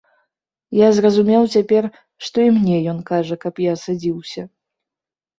[0.75, 1.83] Я зразумеў цяпер,
[2.29, 4.41] што і мне ён кажа, каб я садзіўся.